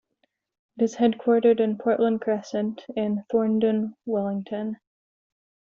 It 0.79 0.83
is 0.83 0.95
headquartered 0.95 1.59
in 1.59 1.77
Portland 1.77 2.21
Crescent 2.21 2.81
in 2.95 3.23
Thorndon, 3.31 3.93
Wellington. 4.07 4.77